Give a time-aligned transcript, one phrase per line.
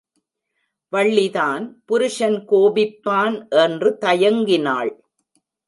[0.93, 4.91] வள்ளிதான் புருஷன் கோபிப்பான் என்று தயங்கினாள்.